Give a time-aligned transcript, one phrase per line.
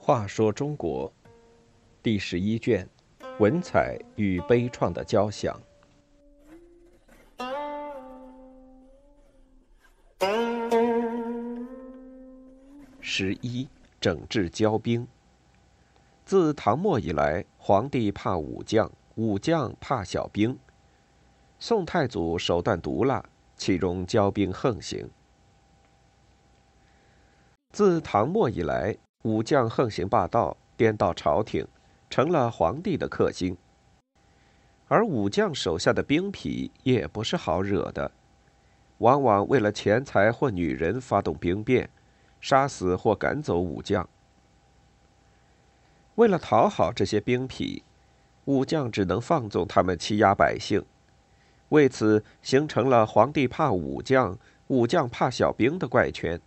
[0.00, 1.10] 话说中国
[2.02, 2.88] 第十一卷：
[3.38, 5.58] 文采与悲怆的交响。
[13.00, 13.68] 十一，
[14.00, 15.06] 整治骄兵。
[16.24, 20.58] 自唐末以来，皇帝怕武将，武将怕小兵。
[21.58, 23.24] 宋太祖手段毒辣，
[23.56, 25.08] 其中骄兵横行。
[27.70, 31.66] 自唐末以来，武将横行霸道，颠倒朝廷，
[32.08, 33.56] 成了皇帝的克星。
[34.86, 38.12] 而武将手下的兵痞也不是好惹的，
[38.98, 41.88] 往往为了钱财或女人发动兵变，
[42.40, 44.08] 杀死或赶走武将。
[46.16, 47.82] 为了讨好这些兵痞，
[48.44, 50.84] 武将只能放纵他们欺压百姓，
[51.74, 54.38] 为此形成了皇帝怕武将，
[54.68, 56.40] 武将怕小兵的怪圈。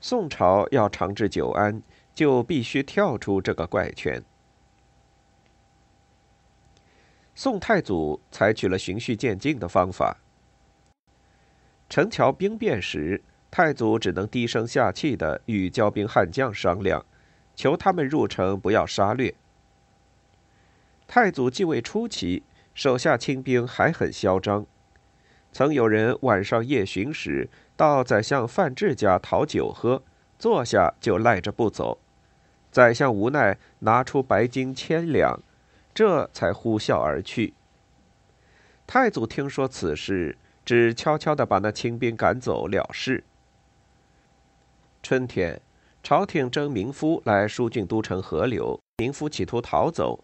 [0.00, 1.80] 宋朝要长治久安，
[2.12, 4.20] 就必须跳出这个怪圈。
[7.36, 10.16] 宋太祖采取了循序渐进的方法。
[11.88, 17.06] 陈桥兵变时，太祖只能低声下气的与骄兵悍将商量，
[17.54, 19.32] 求他们入城不要杀掠。
[21.06, 22.42] 太祖继位初期，
[22.76, 24.66] 手下清兵还很嚣张，
[25.50, 27.48] 曾有人晚上夜巡时。
[27.74, 30.02] 到宰相范质家讨酒喝，
[30.38, 31.98] 坐下就赖着不走。
[32.70, 35.40] 宰相无奈，拿出白金千两，
[35.94, 37.54] 这才呼啸而去。
[38.86, 43.24] 太祖听说此事，只悄悄地把那清兵赶走了事。
[45.02, 45.60] 春天，
[46.02, 50.22] 朝廷征民夫来疏浚都城河流，民夫企图逃走，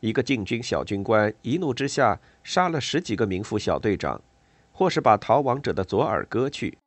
[0.00, 4.20] 一个禁军小军官一怒之下杀了十几个民夫小队长，
[4.72, 6.78] 或是把逃亡者的左耳割去。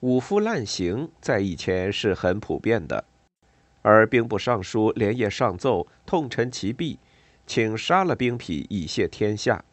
[0.00, 3.04] 武夫滥刑在以前是很普遍的，
[3.82, 6.98] 而兵部尚书连夜上奏，痛陈其弊，
[7.46, 9.64] 请杀了兵痞以谢天下。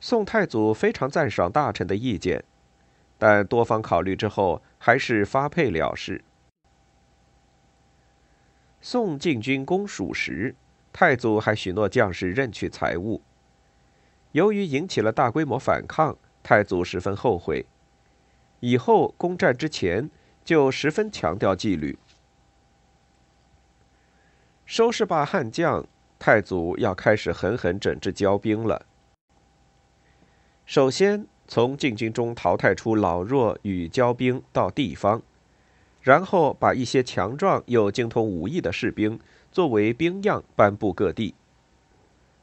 [0.00, 2.44] 宋太祖非常赞赏大臣的意见，
[3.18, 6.22] 但多方考虑之后，还是发配了事。
[8.80, 10.54] 宋进军攻蜀时，
[10.92, 13.22] 太祖还许诺将士任取财物，
[14.32, 17.66] 由于引起了大规模反抗，太祖十分后悔。
[18.60, 20.10] 以后攻战之前，
[20.44, 21.98] 就十分强调纪律。
[24.64, 25.86] 收拾罢悍将，
[26.18, 28.86] 太祖要开始狠狠整治骄兵了。
[30.66, 35.22] 首先从禁军中淘汰出老弱与骄兵到地方，
[36.02, 39.18] 然后把一些强壮又精通武艺的士兵
[39.50, 41.34] 作为兵样颁布各地，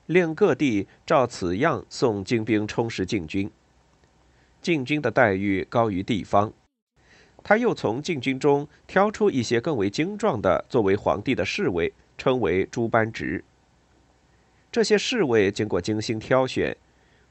[0.06, 3.50] 令各地照此样送精兵充实禁军。
[4.62, 6.52] 禁军的待遇高于地方，
[7.44, 13.44] 他又从禁军中挑出一些更为精壮的，作为皇帝的侍卫，称为诸班直。
[14.72, 16.76] 这些侍卫经过精心挑选，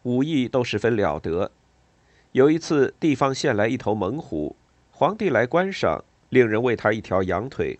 [0.04, 1.50] 武艺都十分了得。
[2.32, 4.56] 有一次，地方献来一头猛虎，
[4.90, 6.04] 皇帝来观赏，
[6.34, 7.78] 令人喂他一条羊腿。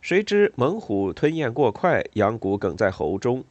[0.00, 3.44] 谁知猛虎吞咽过快，羊骨梗在喉中。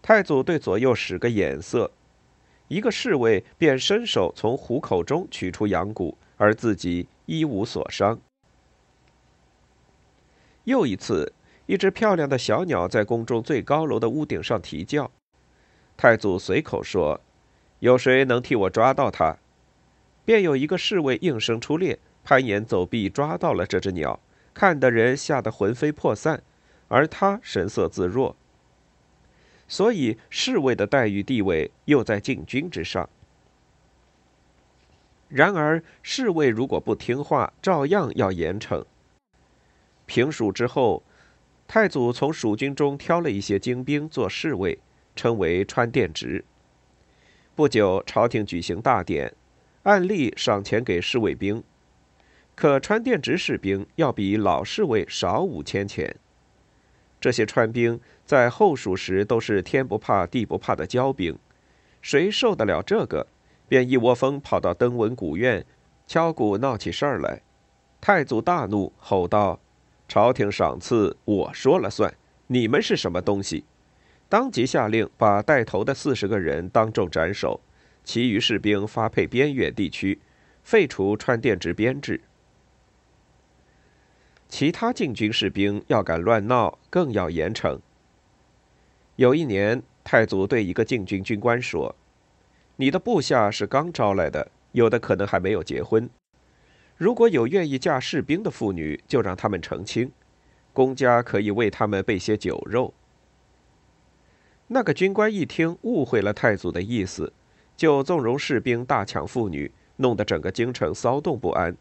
[0.00, 1.90] 太祖对左右使个眼色。
[2.68, 8.20] 一个侍卫便伸手从虎口中取出羊骨，而自己一无所伤。
[10.62, 11.32] 又一次，
[11.66, 15.10] 一只漂亮的小鸟在宫中最高楼的屋顶上啼叫，
[15.96, 17.20] 太祖随口说
[17.80, 19.36] ：“有谁能替我抓到它？”
[20.24, 24.20] 便有一个侍卫应声出列，攀岩走壁，抓到了这只鸟，
[24.54, 26.42] 看的人吓得魂飞魄散，
[26.88, 28.36] 而他神色自若。
[29.66, 33.08] 所以侍卫的待遇地位又在禁军之上。
[35.28, 38.84] 然而侍卫如果不听话，照样要严惩。
[40.04, 41.02] 平蜀之后，
[41.66, 44.78] 太祖从蜀军中挑了一些精兵做侍卫，
[45.16, 46.44] 称为川殿直。
[47.54, 49.34] 不久，朝廷举行大典，
[49.84, 51.64] 按例赏钱给侍卫兵，
[52.54, 56.14] 可川殿直士兵要比老侍卫少五千钱。
[57.20, 61.38] 这些川兵在后蜀时都是天不怕地不怕的骄兵，
[62.00, 63.26] 谁受得了这个？
[63.68, 65.64] 便一窝蜂跑到登闻古院，
[66.06, 67.40] 敲鼓闹起事儿来。
[68.00, 69.58] 太祖大怒，吼道
[70.06, 72.12] ：“朝廷赏赐，我说了算！
[72.48, 73.64] 你们是什么东西？”
[74.28, 77.60] 当即下令把带头的四十个人当众斩首，
[78.02, 80.18] 其余士兵发配边远地区，
[80.62, 82.20] 废除川电直编制。
[84.52, 87.78] 其他禁军士兵要敢乱闹，更要严惩。
[89.16, 91.96] 有一年，太祖对一个禁军军官说
[92.76, 96.06] ：“你的部下是刚招来的，有的可能还没有结婚。
[96.98, 100.12] 如果有愿意嫁士兵的妇女，就让他们成亲，
[100.74, 102.92] 公家可以为他们备些酒肉。”
[104.68, 107.32] 那个军官一听，误会了太祖的意思，
[107.74, 111.74] 就纵容士兵大抢妇女，弄得整个京城骚动不安。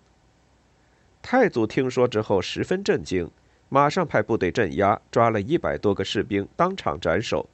[1.22, 3.30] 太祖听说之后十分震惊，
[3.70, 7.48] 马上派部队镇压，抓了一百多个士兵，当场斩首，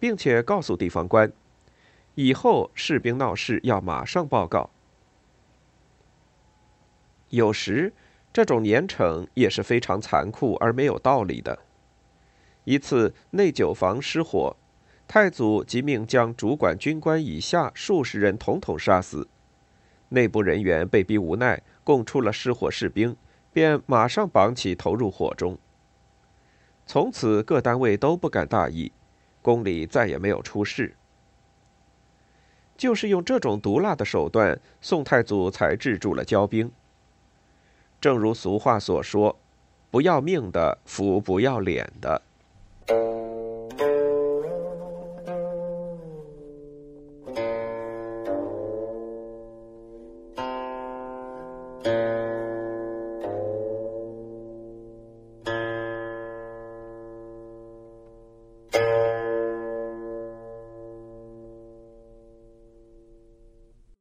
[0.00, 1.30] 并且告诉地方官，
[2.14, 4.70] 以后士兵闹事要马上报告。
[7.28, 7.92] 有时，
[8.32, 11.58] 这种严惩也是非常残酷而没有道理的。
[12.64, 14.56] 一次内酒房失火，
[15.06, 19.28] 太祖即命将主管军官以下数十人统统杀死。
[20.10, 23.16] 内部人员被逼无奈，供出了失火士兵，
[23.50, 25.56] 便马上绑起投入火中。
[26.84, 28.92] 从此各单位都不敢大意，
[29.40, 30.94] 宫里再也没有出事。
[32.76, 36.70] 就是用这种毒辣的手段，宋太祖才制住了骄兵。
[37.98, 39.34] 正如俗话所说
[39.90, 42.20] ：“不要命的服不要脸的。”